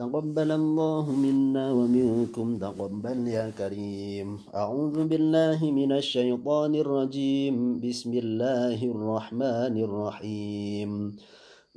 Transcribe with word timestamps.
تقبل 0.00 0.50
الله 0.52 1.04
منا 1.12 1.72
ومنكم 1.72 2.46
تقبل 2.56 3.18
يا 3.28 3.52
كريم. 3.52 4.28
أعوذ 4.48 4.96
بالله 5.04 5.60
من 5.60 5.92
الشيطان 5.92 6.72
الرجيم. 6.74 7.84
بسم 7.84 8.12
الله 8.24 8.80
الرحمن 8.80 9.74
الرحيم. 9.76 10.90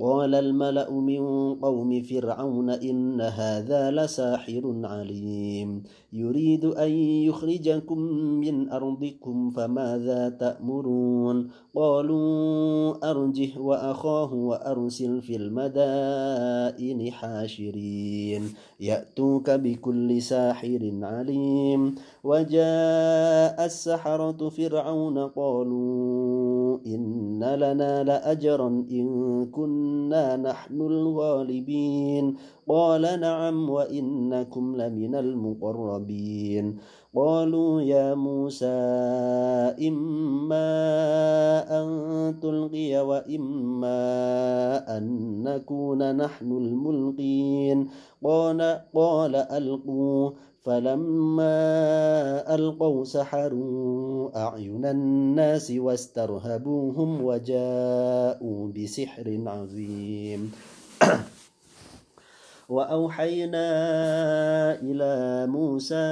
قال 0.00 0.34
الملأ 0.34 0.90
من 0.90 1.54
قوم 1.54 2.02
فرعون 2.02 2.70
إن 2.70 3.20
هذا 3.20 3.90
لساحر 3.90 4.80
عليم. 4.84 5.82
يريد 6.12 6.64
أن 6.64 6.90
يخرجكم 7.28 7.98
من 8.40 8.70
أرضكم 8.70 9.50
فماذا 9.50 10.28
تأمرون؟ 10.28 11.48
قالوا 11.74 13.10
أرجه 13.10 13.58
وأخاه 13.58 14.34
وأرسل 14.34 15.22
في 15.22 15.36
المدائن 15.36 17.12
حاشرين. 17.12 18.42
يأتوك 18.80 19.50
بكل 19.50 20.22
ساحر 20.22 20.90
عليم. 21.02 21.94
وجاء 22.24 23.64
السحرة 23.64 24.48
فرعون 24.48 25.18
قالوا 25.18 26.78
إن 26.86 27.44
لنا 27.44 28.04
لأجرا 28.04 28.68
إن 28.68 29.46
كنا 29.46 29.82
نحن 30.42 30.80
الغالبين. 30.80 32.36
قال 32.68 33.20
نعم 33.20 33.70
وإنكم 33.70 34.76
لمن 34.76 35.14
المقربين. 35.14 36.78
قالوا 37.16 37.82
يا 37.82 38.14
موسى 38.14 38.66
إما 39.88 40.68
أن 41.82 41.88
تلقي 42.40 43.06
وإما 43.06 43.98
أن 44.98 45.04
نكون 45.42 46.16
نحن 46.16 46.52
الملقين. 46.52 47.88
قال, 48.24 48.80
قال 48.94 49.36
ألقوا 49.36 50.30
فلما 50.64 51.54
ألقوا 52.54 53.04
سحروا 53.04 54.30
أعين 54.46 54.86
الناس 54.86 55.70
واسترهبوهم 55.70 57.24
وجاءوا 57.24 58.72
بسحر 58.72 59.42
عظيم. 59.46 60.52
وأوحينا 62.72 63.68
إلى 64.80 65.12
موسى 65.46 66.08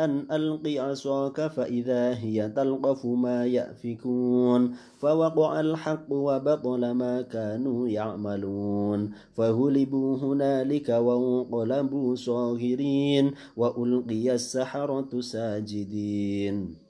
أن 0.00 0.24
ألق 0.32 0.64
عصاك 0.64 1.46
فإذا 1.46 2.14
هي 2.14 2.48
تلقف 2.48 3.06
ما 3.06 3.46
يأفكون 3.46 4.60
فوقع 4.98 5.60
الحق 5.60 6.08
وبطل 6.10 6.90
ما 6.90 7.22
كانوا 7.22 7.88
يعملون. 7.88 9.00
فغلبوا 9.36 10.16
هنالك 10.16 10.88
وانقلبوا 10.88 12.14
صاغرين 12.14 13.24
وألقي 13.56 14.34
السحرة 14.34 15.20
ساجدين. 15.20 16.87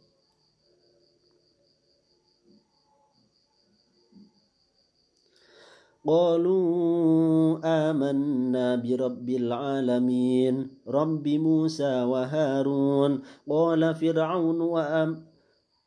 قالوا 6.09 7.61
آمنا 7.65 8.77
برب 8.77 9.29
العالمين 9.29 10.55
رب 10.89 11.29
موسى 11.29 12.03
وهارون 12.03 13.21
قال 13.49 13.95
فرعون 13.95 14.61
وأم 14.61 15.28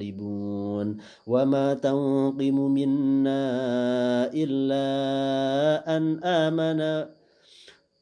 غالبون 0.00 0.96
وما 1.26 1.74
تنقم 1.74 2.56
منا 2.72 3.44
إلا 4.32 4.86
أن 5.96 6.24
آمن 6.24 6.80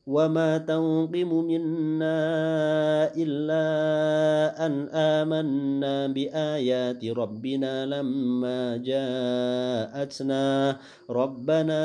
وما 0.09 0.59
تنقم 0.65 1.31
منا 1.45 2.21
إلا 3.13 3.65
أن 4.67 4.89
آمنا 4.89 6.07
بآيات 6.17 7.05
ربنا 7.05 7.87
لما 7.87 8.77
جاءتنا 8.81 10.45
ربنا 11.11 11.83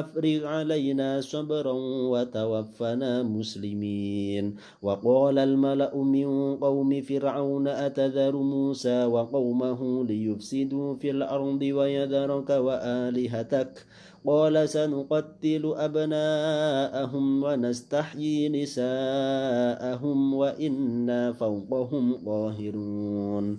أفرغ 0.00 0.40
علينا 0.46 1.20
صبرا 1.20 1.74
وتوفنا 2.14 3.22
مسلمين 3.22 4.44
وقال 4.82 5.36
الملأ 5.38 5.94
من 5.96 6.56
قوم 6.56 6.90
فرعون 7.02 7.66
أتذر 7.68 8.36
موسى 8.36 9.04
وقومه 9.04 10.04
ليفسدوا 10.04 10.94
في 10.94 11.10
الأرض 11.10 11.62
ويذرك 11.62 12.50
وآلهتك 12.50 13.72
قال 14.26 14.68
سنقتل 14.68 15.74
أبناءهم 15.76 17.42
ونستحيي 17.44 18.48
نساءهم 18.48 20.34
وإنا 20.34 21.32
فوقهم 21.32 22.04
قاهرون. 22.26 23.58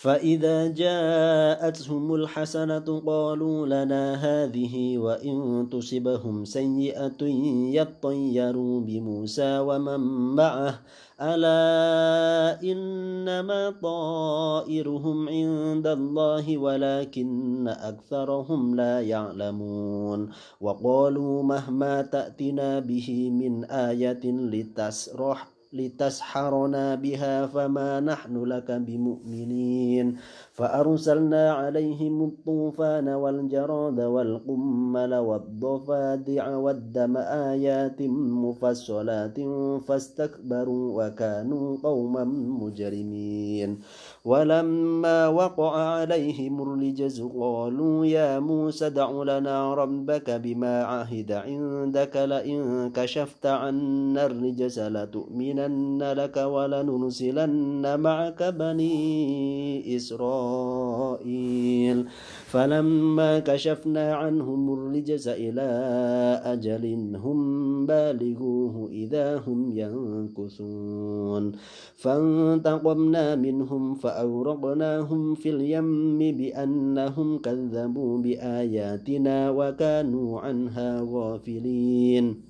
فإذا 0.00 0.66
جاءتهم 0.66 2.14
الحسنة 2.14 3.02
قالوا 3.06 3.66
لنا 3.66 4.14
هذه 4.14 4.98
وإن 4.98 5.68
تصبهم 5.72 6.44
سيئة 6.44 7.22
يطيروا 7.76 8.80
بموسى 8.80 9.58
ومن 9.58 10.00
معه. 10.40 10.80
ألا 11.20 12.62
إنما 12.64 13.70
طائرهم 13.82 15.28
عند 15.28 15.86
الله 15.86 16.58
ولكن 16.58 17.68
أكثرهم 17.68 18.74
لا 18.74 19.00
يعلمون. 19.00 20.30
وقالوا 20.60 21.42
مهما 21.42 22.02
تأتنا 22.02 22.78
به 22.78 23.30
من 23.30 23.64
آية 23.64 24.24
لتسرح 24.24 25.49
لتسحرنا 25.72 26.94
بها 26.94 27.46
فما 27.46 28.00
نحن 28.00 28.44
لك 28.44 28.70
بمؤمنين. 28.70 30.16
فأرسلنا 30.52 31.52
عليهم 31.52 32.24
الطوفان 32.24 33.08
والجراد 33.08 34.00
والقمل 34.00 35.14
والضفادع 35.14 36.56
والدم 36.56 37.16
آيات 37.16 38.02
مفصلات 38.02 39.38
فاستكبروا 39.86 41.06
وكانوا 41.06 41.76
قوما 41.82 42.24
مجرمين. 42.60 43.78
ولما 44.24 45.28
وقع 45.28 45.72
عليهم 45.76 46.62
الرجز 46.62 47.22
قالوا 47.22 48.06
يا 48.06 48.38
موسى 48.38 48.90
دع 48.90 49.10
لنا 49.22 49.74
ربك 49.74 50.30
بما 50.30 50.82
عهد 50.82 51.32
عندك 51.32 52.16
لئن 52.16 52.90
كشفت 52.94 53.46
عنا 53.46 54.26
الرجز 54.26 54.80
لتؤمنن 54.80 55.59
لنؤمنن 55.68 56.12
لك 56.12 56.36
ولنرسلن 56.36 58.00
معك 58.00 58.42
بني 58.42 59.96
إسرائيل. 59.96 61.28
فلما 62.46 63.38
كشفنا 63.38 64.14
عنهم 64.14 64.72
الرجز 64.74 65.28
إلى 65.28 65.70
أجل 66.44 67.16
هم 67.16 67.86
بالغوه 67.86 68.88
إذا 68.92 69.38
هم 69.46 69.70
ينكثون. 69.78 71.52
فانتقمنا 71.96 73.34
منهم 73.34 73.94
فأورقناهم 73.94 75.34
في 75.34 75.50
اليم 75.50 76.18
بأنهم 76.18 77.38
كذبوا 77.38 78.18
بآياتنا 78.18 79.50
وكانوا 79.50 80.40
عنها 80.40 81.06
غافلين. 81.12 82.49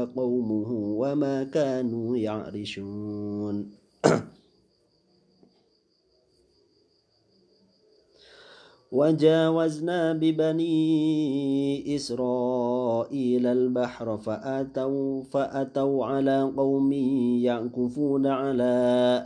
وقومه 0.01 0.71
وما 0.73 1.43
كانوا 1.43 2.17
يعرشون. 2.17 3.69
وجاوزنا 8.91 10.13
ببني 10.13 11.95
إسرائيل 11.95 13.47
البحر 13.47 14.17
فأتوا, 14.17 15.23
فأتوا 15.23 16.05
على 16.05 16.51
قوم 16.57 16.91
يعكفون 17.43 18.27
على 18.27 18.73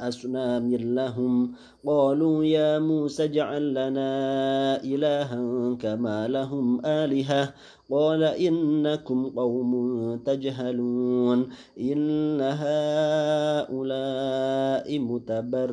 أصنام 0.02 0.76
لهم 0.76 1.52
قالوا 1.86 2.44
يا 2.46 2.80
موسى 2.80 3.24
اجعل 3.24 3.70
لنا 3.70 4.84
إلها 4.84 5.74
كما 5.76 6.28
لهم 6.28 6.86
آلهة. 6.86 7.54
قال 7.92 8.24
إنكم 8.24 9.30
قوم 9.30 9.72
تجهلون. 10.26 11.48
إن 11.80 12.42
هؤلاء 12.42 13.70
متبر 15.00 15.72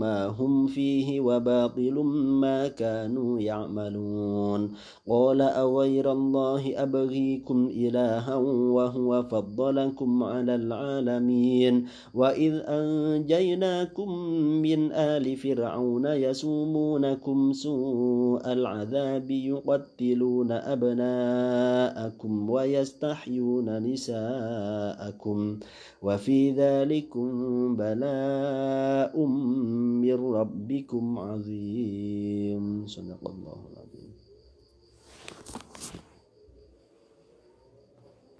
ما 0.00 0.26
هم 0.26 0.66
فيه 0.66 1.20
وباطل 1.20 1.94
ما 2.40 2.68
كانوا 2.68 3.40
يعملون. 3.40 4.72
قال 5.08 5.40
أغير 5.40 6.12
الله 6.12 6.82
أبغيكم 6.82 7.70
إلها 7.76 8.34
وهو 8.76 9.22
فضلكم 9.22 10.22
على 10.22 10.54
العالمين. 10.54 11.86
وإذ 12.14 12.54
أنجيناكم 12.68 14.10
من 14.62 14.92
آل 14.92 15.21
فرعون 15.24 16.06
يسومونكم 16.06 17.52
سوء 17.52 18.52
العذاب 18.52 19.30
يقتلون 19.30 20.50
أبناءكم 20.52 22.32
ويستحيون 22.50 23.68
نساءكم 23.78 25.38
وفي 26.02 26.38
ذلكم 26.50 27.28
بلاء 27.76 29.14
من 30.04 30.18
ربكم 30.34 31.04
عظيم. 31.18 32.86
صدق 32.86 33.22
الله 33.30 33.60